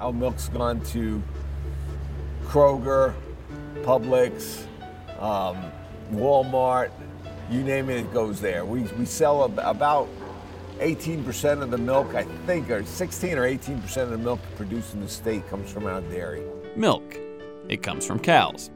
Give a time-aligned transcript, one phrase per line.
[0.00, 1.22] Our milk's gone to
[2.44, 3.14] Kroger,
[3.82, 4.64] Publix,
[5.20, 5.70] um,
[6.12, 6.90] Walmart,
[7.50, 8.64] you name it, it goes there.
[8.64, 10.08] We, we sell ab- about
[10.78, 15.00] 18% of the milk, I think, or 16 or 18% of the milk produced in
[15.00, 16.42] the state comes from our dairy.
[16.76, 17.18] Milk.
[17.68, 18.70] It comes from cows.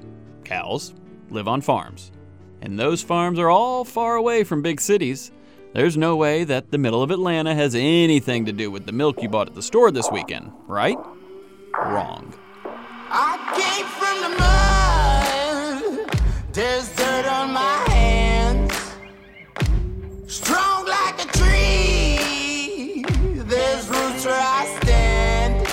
[0.45, 0.95] Cows
[1.31, 2.13] live on farms.
[2.61, 5.33] And those farms are all far away from big cities.
[5.75, 9.21] There's no way that the middle of Atlanta has anything to do with the milk
[9.21, 10.97] you bought at the store this weekend, right?
[11.77, 12.33] Wrong.
[13.11, 14.29] I came from the
[15.99, 16.53] mud.
[16.53, 18.73] There's dirt on my hands.
[20.33, 23.05] Strong like a tree.
[23.35, 25.67] There's roots where I stand.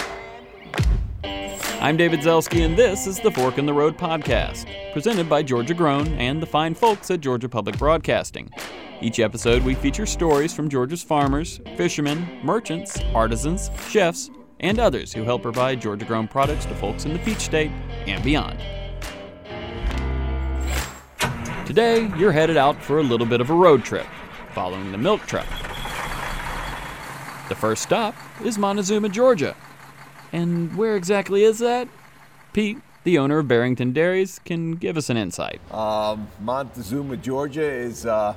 [1.80, 5.76] I'm David Zelski, and this is the Fork in the Road podcast, presented by Georgia
[5.76, 8.50] Grown and the fine folks at Georgia Public Broadcasting.
[9.04, 15.24] Each episode, we feature stories from Georgia's farmers, fishermen, merchants, artisans, chefs, and others who
[15.24, 17.72] help provide Georgia grown products to folks in the Peach State
[18.06, 18.60] and beyond.
[21.66, 24.06] Today, you're headed out for a little bit of a road trip,
[24.54, 25.48] following the milk truck.
[27.50, 28.14] The first stop
[28.46, 29.56] is Montezuma, Georgia.
[30.32, 31.88] And where exactly is that?
[32.54, 35.60] Pete, the owner of Barrington Dairies, can give us an insight.
[35.74, 38.36] Um, Montezuma, Georgia is uh,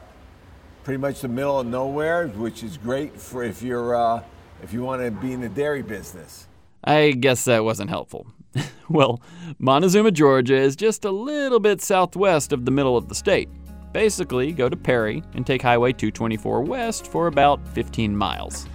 [0.85, 4.23] pretty much the middle of nowhere, which is great for if you're uh,
[4.63, 6.47] if you want to be in the dairy business.
[6.85, 8.27] I guess that wasn't helpful.
[8.89, 9.21] well,
[9.59, 13.49] Montezuma, Georgia is just a little bit southwest of the middle of the state.
[13.93, 18.67] Basically, go to Perry and take Highway 224 west for about 15 miles.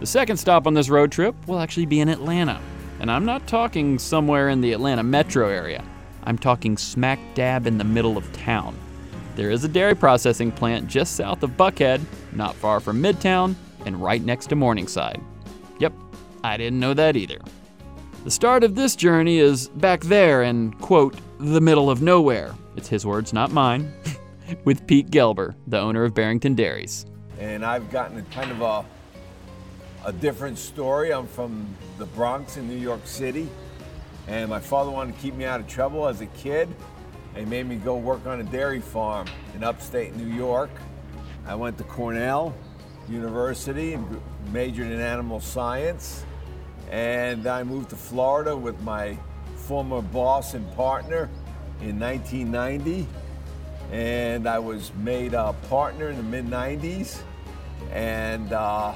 [0.00, 2.60] The second stop on this road trip will actually be in Atlanta.
[3.00, 5.84] And I'm not talking somewhere in the Atlanta metro area.
[6.24, 8.76] I'm talking smack dab in the middle of town.
[9.36, 12.00] There is a dairy processing plant just south of Buckhead,
[12.32, 13.54] not far from Midtown,
[13.84, 15.20] and right next to Morningside.
[15.78, 15.92] Yep,
[16.42, 17.38] I didn't know that either.
[18.24, 22.54] The start of this journey is back there in, quote, the middle of nowhere.
[22.76, 23.92] It's his words, not mine.
[24.64, 27.06] with Pete Gelber, the owner of Barrington Dairies.
[27.38, 28.84] And I've gotten a kind of a
[30.04, 31.12] a different story.
[31.12, 31.66] I'm from
[31.98, 33.48] the Bronx in New York City,
[34.28, 36.68] and my father wanted to keep me out of trouble as a kid.
[37.34, 40.70] He made me go work on a dairy farm in upstate New York.
[41.46, 42.54] I went to Cornell
[43.08, 44.20] University and
[44.52, 46.24] majored in animal science,
[46.90, 49.18] and I moved to Florida with my
[49.56, 51.28] former boss and partner
[51.80, 53.06] in 1990,
[53.90, 57.20] and I was made a partner in the mid 90s,
[57.90, 58.52] and.
[58.52, 58.94] Uh,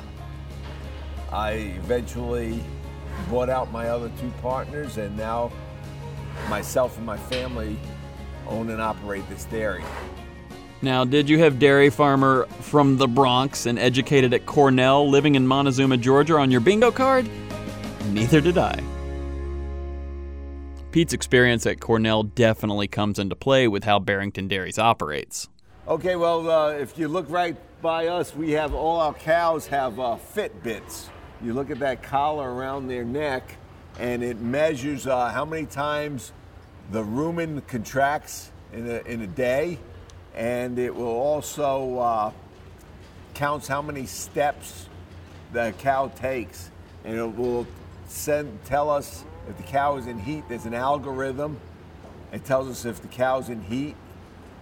[1.32, 2.62] I eventually
[3.30, 5.52] bought out my other two partners, and now
[6.48, 7.78] myself and my family
[8.48, 9.84] own and operate this dairy.
[10.80, 15.46] Now, did you have dairy farmer from the Bronx and educated at Cornell living in
[15.46, 17.28] Montezuma, Georgia on your bingo card?
[18.10, 18.80] Neither did I.
[20.92, 25.48] Pete's experience at Cornell definitely comes into play with how Barrington Dairies operates.
[25.86, 29.98] Okay, well, uh, if you look right by us, we have all our cows have
[30.00, 31.08] uh, Fitbits.
[31.42, 33.56] You look at that collar around their neck,
[33.98, 36.32] and it measures uh, how many times
[36.90, 39.78] the rumen contracts in a, in a day,
[40.34, 42.32] and it will also uh,
[43.34, 44.88] counts how many steps
[45.52, 46.70] the cow takes,
[47.04, 47.66] and it will
[48.06, 50.44] send tell us if the cow is in heat.
[50.48, 51.58] There's an algorithm.
[52.32, 53.96] It tells us if the cow's in heat,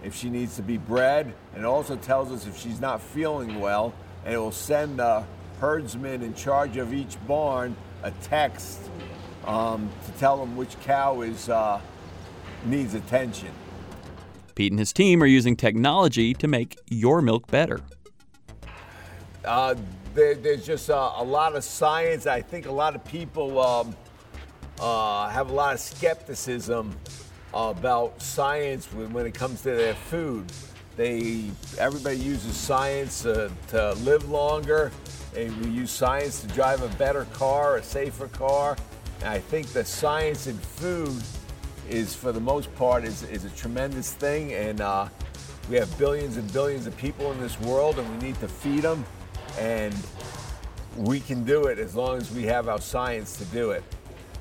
[0.03, 3.59] if she needs to be bred, and it also tells us if she's not feeling
[3.59, 3.93] well,
[4.25, 5.23] and it will send the
[5.59, 8.79] herdsman in charge of each barn a text
[9.45, 11.81] um, to tell them which cow is uh,
[12.65, 13.49] needs attention.
[14.55, 17.79] Pete and his team are using technology to make your milk better.
[19.45, 19.75] Uh,
[20.13, 22.25] there, there's just uh, a lot of science.
[22.25, 23.95] I think a lot of people um,
[24.79, 26.97] uh, have a lot of skepticism
[27.53, 30.51] about science when, when it comes to their food.
[30.95, 34.91] They everybody uses science uh, to live longer,
[35.35, 38.75] and we use science to drive a better car, a safer car.
[39.19, 41.21] And I think the science in food
[41.89, 44.53] is, for the most part, is, is a tremendous thing.
[44.53, 45.09] And uh,
[45.69, 48.83] we have billions and billions of people in this world, and we need to feed
[48.83, 49.05] them.
[49.59, 49.95] And
[50.95, 53.83] we can do it as long as we have our science to do it.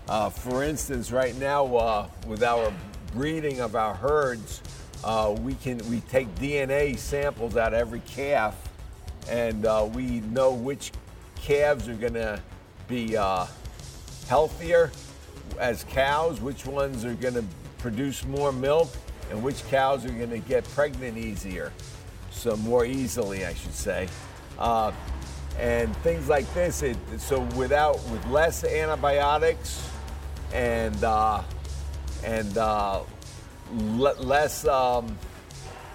[0.08, 2.72] Uh, for instance, right now, uh, with our
[3.12, 4.62] breeding of our herds,
[5.04, 8.56] uh, we can we take DNA samples out of every calf,
[9.28, 10.92] and uh, we know which
[11.34, 12.40] calves are going to
[12.88, 13.46] be uh,
[14.28, 14.90] healthier
[15.58, 17.44] as cows, which ones are going to
[17.78, 18.88] produce more milk,
[19.30, 21.72] and which cows are going to get pregnant easier,
[22.30, 24.08] so more easily, I should say.
[24.58, 24.92] Uh,
[25.58, 26.82] and things like this.
[26.82, 29.88] It, so without with less antibiotics
[30.52, 31.42] and uh,
[32.24, 33.02] and uh,
[33.72, 35.18] le- less um,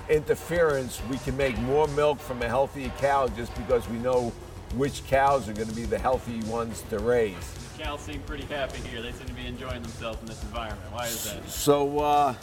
[0.09, 4.31] interference, we can make more milk from a healthy cow just because we know
[4.75, 7.35] which cows are going to be the healthy ones to raise.
[7.77, 9.01] The cows seem pretty happy here.
[9.01, 10.91] They seem to be enjoying themselves in this environment.
[10.91, 11.47] Why is that?
[11.49, 12.35] So uh,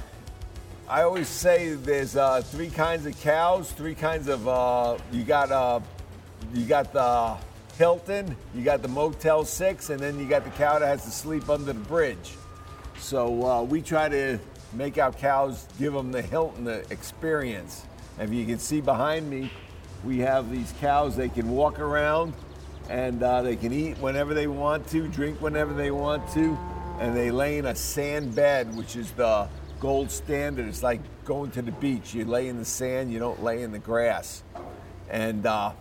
[0.89, 5.51] I always say there's uh, three kinds of cows, three kinds of uh, you got
[5.51, 5.81] uh,
[6.53, 7.37] you got the
[7.77, 11.11] Hilton, you got the Motel Six, and then you got the cow that has to
[11.11, 12.33] sleep under the bridge.
[12.99, 14.39] So uh, we try to
[14.73, 17.85] make our cows give them the Hilton experience.
[18.19, 19.51] If you can see behind me,
[20.05, 21.17] we have these cows.
[21.17, 22.35] They can walk around
[22.89, 26.57] and uh, they can eat whenever they want to, drink whenever they want to,
[27.01, 29.49] and they lay in a sand bed, which is the
[29.81, 30.67] gold standard.
[30.67, 32.15] It's like going to the beach.
[32.15, 34.43] You lay in the sand, you don't lay in the grass.
[35.11, 35.73] And uh,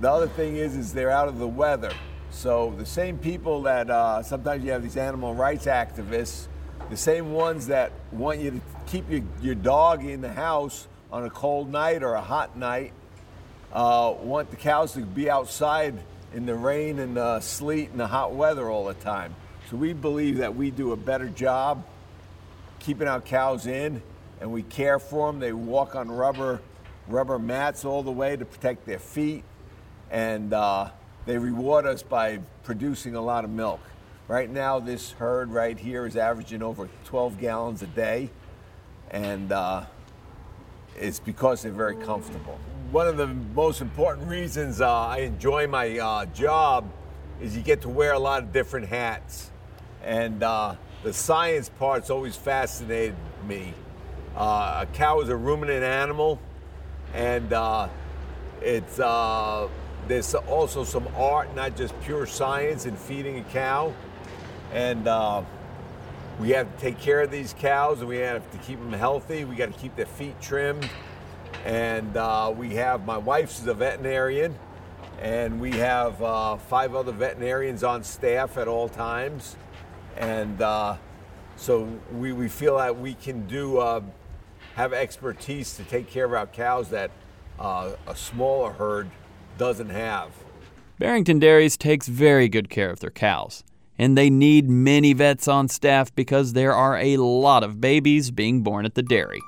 [0.00, 1.92] the other thing is, is they're out of the weather.
[2.30, 6.48] So the same people that uh, sometimes you have these animal rights activists,
[6.90, 11.24] the same ones that want you to keep your, your dog in the house on
[11.24, 12.92] a cold night or a hot night,
[13.72, 15.94] uh, want the cows to be outside
[16.34, 19.34] in the rain and the sleet and the hot weather all the time.
[19.70, 21.84] So we believe that we do a better job
[22.80, 24.02] keeping our cows in
[24.40, 25.40] and we care for them.
[25.40, 26.60] They walk on rubber
[27.06, 29.42] rubber mats all the way to protect their feet
[30.10, 30.90] and uh,
[31.26, 33.80] they reward us by producing a lot of milk.
[34.28, 38.30] Right now, this herd right here is averaging over 12 gallons a day,
[39.10, 39.84] and uh,
[41.00, 42.58] it's because they're very comfortable.
[42.90, 46.90] One of the most important reasons uh, I enjoy my uh, job
[47.40, 49.50] is you get to wear a lot of different hats,
[50.04, 53.14] and uh, the science part's always fascinated
[53.46, 53.74] me.
[54.36, 56.40] Uh, a cow is a ruminant animal,
[57.14, 57.88] and uh,
[58.60, 59.00] it's
[60.06, 63.92] there's also some art, not just pure science in feeding a cow.
[64.72, 65.42] And uh,
[66.38, 69.44] we have to take care of these cows and we have to keep them healthy.
[69.44, 70.88] We got to keep their feet trimmed.
[71.64, 74.56] And uh, we have, my wife's a veterinarian,
[75.20, 79.56] and we have uh, five other veterinarians on staff at all times.
[80.16, 80.96] And uh,
[81.56, 84.02] so we, we feel that we can do, uh,
[84.76, 87.10] have expertise to take care of our cows that
[87.58, 89.10] uh, a smaller herd
[89.56, 90.30] doesn't have.
[91.00, 93.64] Barrington Dairies takes very good care of their cows,
[93.98, 98.62] and they need many vets on staff because there are a lot of babies being
[98.62, 99.40] born at the dairy.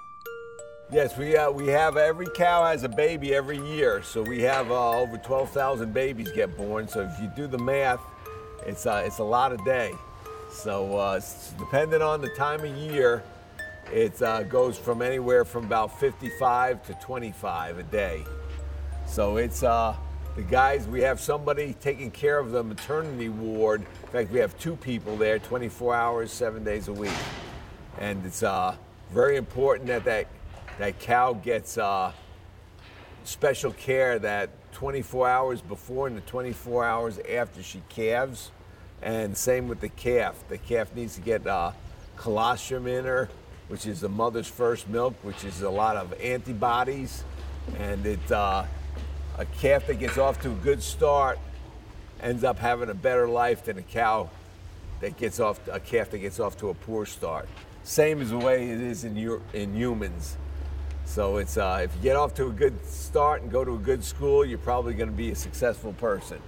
[0.92, 4.72] Yes, we, uh, we have every cow has a baby every year, so we have
[4.72, 6.88] uh, over 12,000 babies get born.
[6.88, 8.00] So if you do the math,
[8.66, 9.92] it's, uh, it's a lot a day.
[10.50, 11.20] So uh,
[11.58, 13.22] depending on the time of year,
[13.92, 18.24] it uh, goes from anywhere from about 55 to 25 a day.
[19.06, 19.94] So it's uh,
[20.36, 23.80] the guys, we have somebody taking care of the maternity ward.
[23.80, 27.12] In fact, we have two people there 24 hours, seven days a week.
[27.98, 28.76] And it's uh,
[29.12, 30.28] very important that that,
[30.78, 32.12] that cow gets uh,
[33.24, 38.52] special care that 24 hours before and the 24 hours after she calves.
[39.02, 40.44] And same with the calf.
[40.48, 41.72] The calf needs to get uh,
[42.16, 43.28] colostrum in her,
[43.68, 47.24] which is the mother's first milk, which is a lot of antibodies.
[47.78, 48.64] And it, uh,
[49.40, 51.38] a calf that gets off to a good start
[52.20, 54.28] ends up having a better life than a cow
[55.00, 57.48] that gets off a calf that gets off to a poor start.
[57.82, 60.36] Same as the way it is in your, in humans.
[61.06, 63.78] So it's uh, if you get off to a good start and go to a
[63.78, 66.38] good school, you're probably going to be a successful person.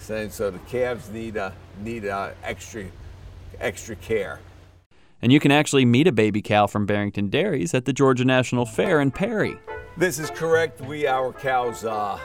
[0.00, 2.86] So, so the calves need uh, need uh, extra
[3.60, 4.40] extra care.
[5.22, 8.66] And you can actually meet a baby cow from Barrington Dairies at the Georgia National
[8.66, 9.56] Fair in Perry.
[9.96, 10.80] This is correct.
[10.80, 12.18] We our cows uh,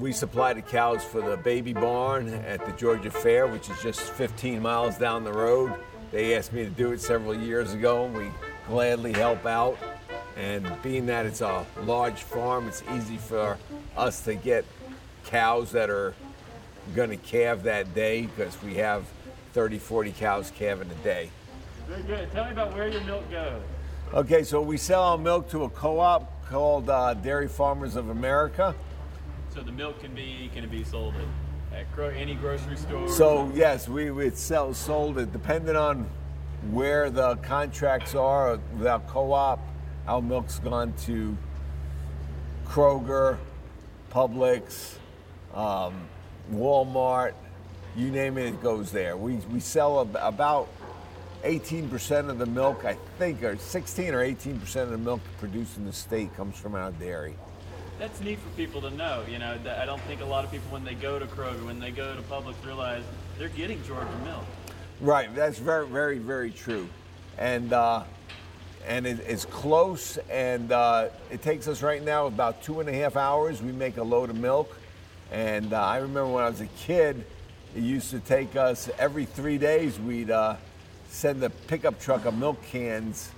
[0.00, 4.00] we supply the cows for the baby barn at the Georgia Fair, which is just
[4.00, 5.74] 15 miles down the road.
[6.10, 8.30] They asked me to do it several years ago, and we
[8.66, 9.78] gladly help out.
[10.36, 13.58] And being that it's a large farm, it's easy for
[13.94, 14.64] us to get
[15.26, 16.14] cows that are
[16.94, 19.04] going to calve that day because we have
[19.52, 21.30] 30, 40 cows calving a day.
[21.86, 22.32] Very good.
[22.32, 23.60] Tell me about where your milk goes.
[24.14, 28.74] Okay, so we sell our milk to a co-op called uh, Dairy Farmers of America.
[29.54, 31.14] So the milk can be can it be sold
[31.72, 33.08] at, at gro- any grocery store?
[33.08, 36.08] So yes, we we sell sold it depending on
[36.70, 38.58] where the contracts are.
[38.76, 39.58] Without co-op,
[40.06, 41.36] our milk's gone to
[42.66, 43.38] Kroger,
[44.12, 44.94] Publix,
[45.52, 45.94] um,
[46.52, 47.34] Walmart,
[47.96, 49.16] you name it, it goes there.
[49.16, 50.68] We we sell ab- about
[51.42, 55.86] 18% of the milk, I think, or 16 or 18% of the milk produced in
[55.86, 57.34] the state comes from our dairy.
[58.00, 59.22] That's neat for people to know.
[59.30, 61.78] You know, I don't think a lot of people when they go to Kroger, when
[61.78, 63.04] they go to Publix, realize
[63.38, 64.44] they're getting Georgia milk.
[65.00, 65.32] Right.
[65.34, 66.88] That's very, very, very true,
[67.38, 68.04] and uh,
[68.88, 72.92] and it, it's close, and uh, it takes us right now about two and a
[72.92, 73.62] half hours.
[73.62, 74.74] We make a load of milk,
[75.30, 77.24] and uh, I remember when I was a kid,
[77.76, 80.00] it used to take us every three days.
[80.00, 80.56] We'd uh,
[81.08, 83.30] send a pickup truck of milk cans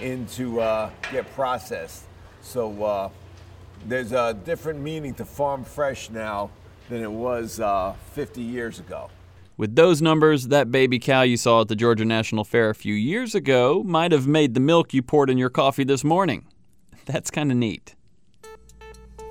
[0.00, 2.04] in to uh, get processed.
[2.42, 3.10] So uh,
[3.86, 6.50] there's a different meaning to farm fresh now
[6.88, 9.10] than it was uh, 50 years ago.
[9.56, 12.94] With those numbers, that baby cow you saw at the Georgia National Fair a few
[12.94, 16.46] years ago might have made the milk you poured in your coffee this morning.
[17.06, 17.96] That's kind of neat.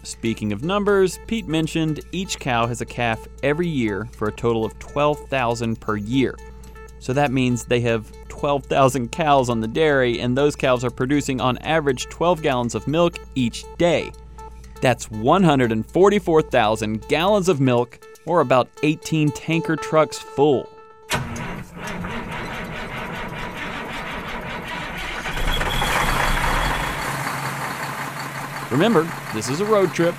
[0.03, 4.63] Speaking of numbers, Pete mentioned each cow has a calf every year for a total
[4.63, 6.35] of 12,000 per year.
[6.99, 11.41] So that means they have 12,000 cows on the dairy, and those cows are producing
[11.41, 14.11] on average 12 gallons of milk each day.
[14.81, 20.69] That's 144,000 gallons of milk, or about 18 tanker trucks full.
[28.69, 30.13] Remember, this is a road trip,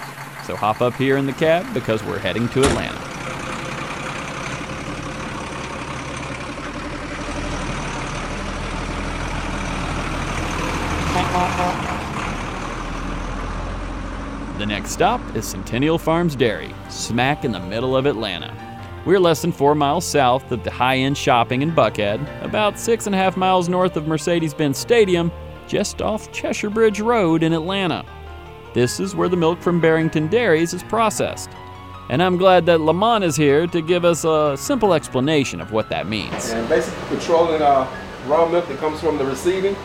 [0.45, 2.99] so hop up here in the cab because we're heading to Atlanta.
[14.59, 18.53] The next stop is Centennial Farms Dairy, smack in the middle of Atlanta.
[19.07, 23.07] We're less than four miles south of the high end shopping in Buckhead, about six
[23.07, 25.31] and a half miles north of Mercedes Benz Stadium,
[25.69, 28.05] just off Cheshire Bridge Road in Atlanta.
[28.75, 31.49] This is where the milk from Barrington Dairies is processed.
[32.11, 35.89] And I'm glad that Lamont is here to give us a simple explanation of what
[35.91, 36.51] that means.
[36.51, 37.89] and basically controlling uh,
[38.27, 39.77] raw milk that comes from the receiving,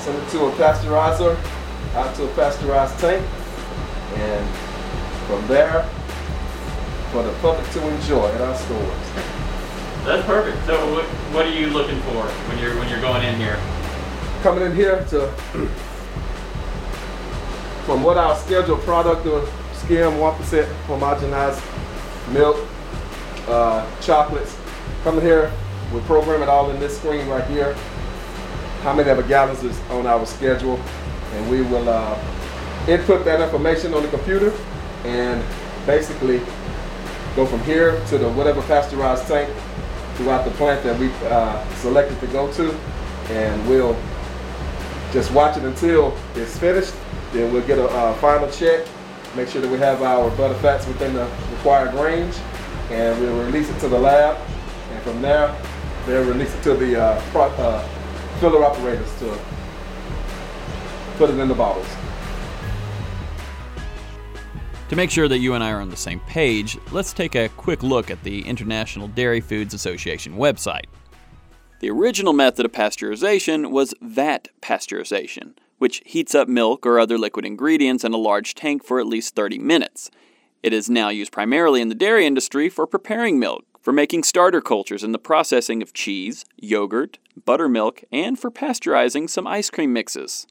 [0.00, 1.34] send it to a pasteurizer,
[1.94, 3.26] out to a pasteurized tank,
[4.14, 4.56] and
[5.26, 5.82] from there
[7.10, 9.34] for the public to enjoy at our stores.
[10.04, 10.66] That's perfect.
[10.66, 13.58] So what, what are you looking for when you're when you're going in here?
[14.42, 15.28] Coming in here to
[17.86, 22.56] from what our scheduled product of skim 1% homogenized milk,
[23.46, 24.56] uh, chocolates.
[25.02, 25.52] Coming here,
[25.92, 27.74] we program it all in this screen right here.
[28.82, 30.80] How many of the gallons is on our schedule,
[31.32, 32.18] and we will uh,
[32.88, 34.52] input that information on the computer
[35.04, 35.42] and
[35.86, 36.38] basically
[37.36, 39.50] go from here to the whatever pasteurized tank
[40.14, 42.72] throughout the plant that we uh, selected to go to,
[43.30, 43.96] and we'll
[45.12, 46.94] just watch it until it's finished.
[47.32, 48.86] Then we'll get a uh, final check,
[49.34, 52.36] make sure that we have our butter fats within the required range,
[52.90, 54.36] and we'll release it to the lab.
[54.92, 55.54] And from there,
[56.06, 57.82] they'll release it to the uh, pro- uh,
[58.38, 59.38] filler operators to
[61.16, 61.86] put it in the bottles.
[64.90, 67.48] To make sure that you and I are on the same page, let's take a
[67.48, 70.84] quick look at the International Dairy Foods Association website.
[71.80, 77.46] The original method of pasteurization was vat pasteurization, which heats up milk or other liquid
[77.46, 80.10] ingredients in a large tank for at least 30 minutes.
[80.62, 84.60] It is now used primarily in the dairy industry for preparing milk, for making starter
[84.60, 90.46] cultures in the processing of cheese, yogurt, buttermilk, and for pasteurizing some ice cream mixes.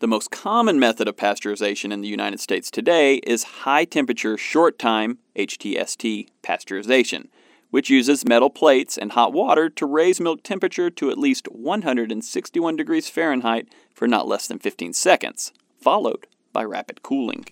[0.00, 4.78] The most common method of pasteurization in the United States today is high temperature short
[4.78, 7.28] time HTST pasteurization,
[7.68, 12.76] which uses metal plates and hot water to raise milk temperature to at least 161
[12.76, 17.44] degrees Fahrenheit for not less than 15 seconds, followed by rapid cooling.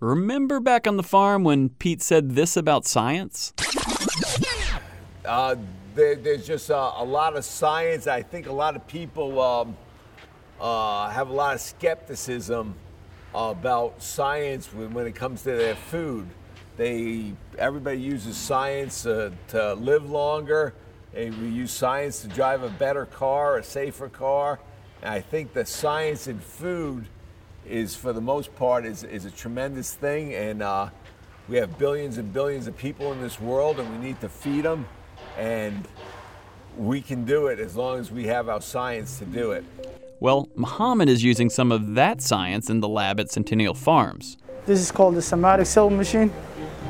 [0.00, 3.52] Remember back on the farm when Pete said this about science?
[5.24, 5.54] Uh,
[5.94, 8.08] there, there's just uh, a lot of science.
[8.08, 9.76] I think a lot of people um,
[10.62, 12.74] uh, have a lot of skepticism
[13.34, 16.28] about science when, it comes to their food.
[16.76, 20.72] They everybody uses science uh, to live longer.
[21.14, 24.60] We use science to drive a better car, a safer car.
[25.02, 27.06] And I think the science in food
[27.66, 30.32] is, for the most part, is, is a tremendous thing.
[30.32, 30.88] And uh,
[31.48, 34.64] we have billions and billions of people in this world, and we need to feed
[34.64, 34.86] them.
[35.36, 35.86] And
[36.78, 39.64] we can do it as long as we have our science to do it.
[40.22, 44.36] Well, Muhammad is using some of that science in the lab at Centennial Farms.
[44.66, 46.28] This is called the somatic cell machine,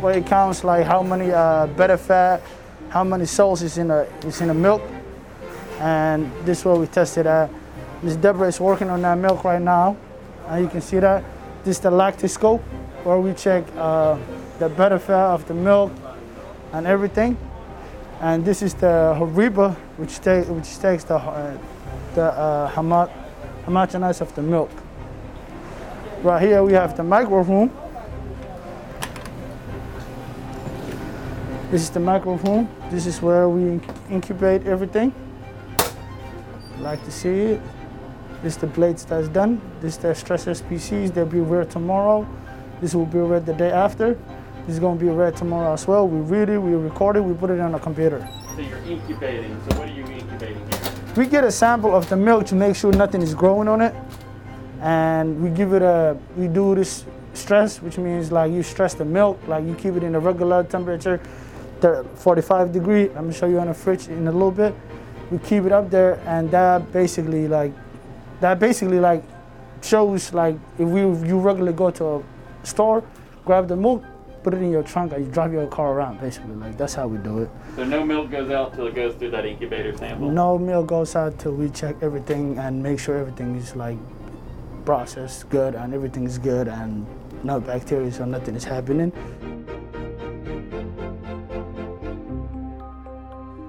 [0.02, 2.42] where it counts like how many uh, butter fat,
[2.90, 4.82] how many cells is in the is in the milk,
[5.80, 7.48] and this is where we tested at.
[8.02, 9.96] Miss Deborah is working on that milk right now,
[10.48, 11.24] and you can see that.
[11.64, 12.60] This is the lactoscope,
[13.02, 14.18] where we check uh,
[14.58, 15.90] the butter fat of the milk
[16.74, 17.38] and everything.
[18.20, 21.56] And this is the Horiba, which, which takes the uh,
[22.14, 23.11] the uh, homo-
[23.66, 24.71] homogenize of the milk.
[26.23, 27.71] Right here we have the micro room.
[31.71, 32.69] This is the micro room.
[32.90, 35.14] This is where we incubate everything.
[36.78, 37.61] Like to see it.
[38.42, 39.61] This is the blades that's done.
[39.81, 41.14] This is the stress SPCs.
[41.14, 42.26] They'll be read tomorrow.
[42.81, 44.19] This will be read the day after.
[44.66, 46.07] This is gonna be read tomorrow as well.
[46.07, 48.28] We read it, we record it, we put it on a computer.
[48.54, 49.59] So you're incubating.
[49.71, 50.72] So what are you incubating?
[51.14, 53.95] We get a sample of the milk to make sure nothing is growing on it.
[54.81, 57.04] And we give it a, we do this
[57.35, 60.64] stress, which means like you stress the milk, like you keep it in a regular
[60.64, 61.21] temperature,
[62.14, 63.09] 45 degree.
[63.11, 64.75] I'm gonna show you on the fridge in a little bit.
[65.31, 67.73] We keep it up there and that basically like,
[68.40, 69.23] that basically like
[69.83, 72.23] shows like if we, you regularly go to a
[72.62, 73.04] store,
[73.45, 74.02] grab the milk,
[74.42, 76.54] put it in your trunk and you drive your car around basically.
[76.54, 77.50] Like that's how we do it.
[77.76, 80.30] So no milk goes out till it goes through that incubator sample.
[80.30, 83.99] No milk goes out till we check everything and make sure everything is like
[84.84, 87.06] processed good and everything is good and
[87.44, 89.12] no bacteria or nothing is happening.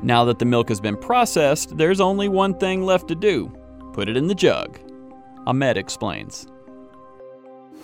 [0.02, 3.58] Now that the milk has been processed, there's only one thing left to do
[3.94, 4.80] put it in the jug.
[5.46, 6.48] Ahmed explains.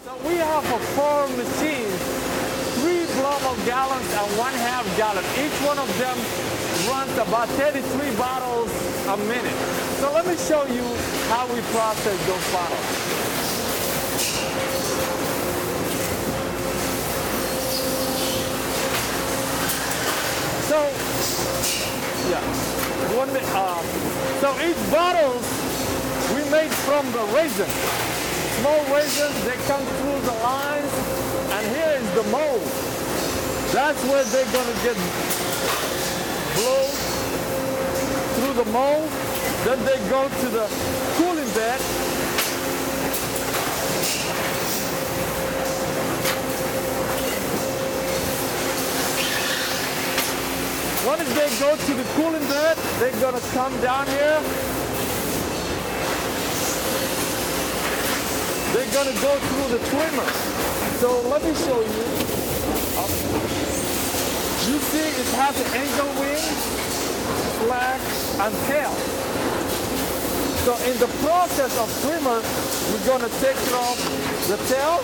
[0.03, 1.78] So we have a four machines,
[3.29, 5.24] global gallons and one half gallon.
[5.38, 6.17] Each one of them
[6.89, 8.71] runs about 33 bottles
[9.05, 9.59] a minute.
[10.01, 10.86] So let me show you
[11.29, 12.88] how we process those bottles.
[20.69, 20.79] So,
[22.33, 22.41] yeah,
[23.13, 23.81] one, uh,
[24.41, 25.45] so each bottles
[26.33, 27.69] we made from the resin
[28.59, 30.91] small resins, they come through the lines,
[31.55, 32.89] and here is the mold.
[33.72, 34.98] That's where they're gonna get
[36.56, 36.90] blown
[38.36, 39.10] through the mold.
[39.64, 40.68] Then they go to the
[41.18, 41.80] cooling bed.
[51.06, 54.42] Once they go to the cooling bed, they're gonna come down here
[58.74, 60.29] they're gonna go through the trimmer.
[61.00, 62.28] So let me show you.
[65.20, 66.40] It has an angel wing,
[67.68, 68.00] flag,
[68.40, 68.96] and tail.
[70.64, 74.00] So in the process of trimmer, we're gonna take it off
[74.48, 75.03] the tail,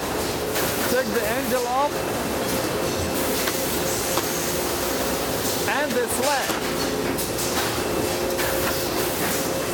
[0.95, 1.91] take the angel off,
[5.83, 6.47] and the flag.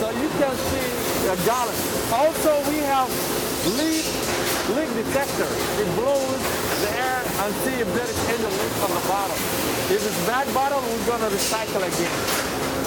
[0.02, 0.90] So you can see
[1.30, 1.78] the gallon.
[2.18, 3.14] Also, we have
[3.78, 4.10] leak,
[4.74, 5.46] leak detector.
[5.78, 6.42] It blows
[6.82, 9.71] the air and see if there is any leak on the bottom.
[9.92, 12.12] If it's bad bottle, we're gonna recycle again.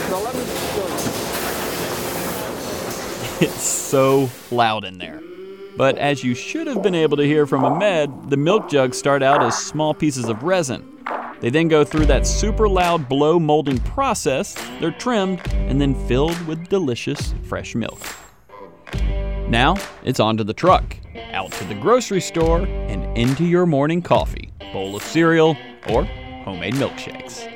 [0.08, 0.88] So let me show
[3.40, 3.46] you.
[3.46, 5.20] It's so loud in there.
[5.76, 9.22] But as you should have been able to hear from Ahmed, the milk jugs start
[9.22, 10.96] out as small pieces of resin.
[11.40, 16.40] They then go through that super loud blow molding process, they're trimmed, and then filled
[16.46, 18.00] with delicious fresh milk.
[19.46, 20.96] Now, it's on to the truck,
[21.32, 25.54] out to the grocery store, and into your morning coffee, bowl of cereal,
[25.90, 26.08] or
[26.44, 27.50] homemade milkshakes.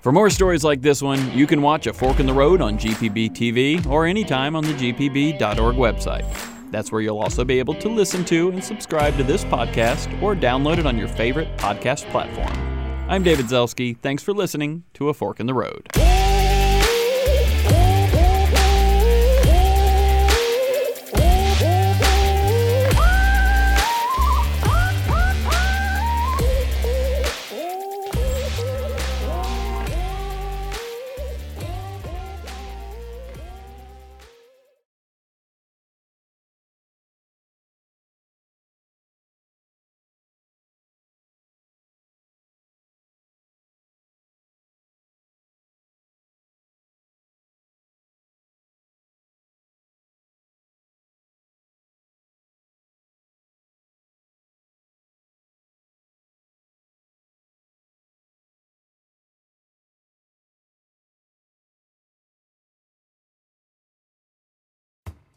[0.00, 2.78] For more stories like this one, you can watch A Fork in the Road on
[2.78, 6.30] GPB TV or anytime on the gpb.org website.
[6.70, 10.36] That's where you'll also be able to listen to and subscribe to this podcast or
[10.36, 12.52] download it on your favorite podcast platform.
[13.08, 13.96] I'm David Zelski.
[13.96, 15.88] Thanks for listening to A Fork in the Road.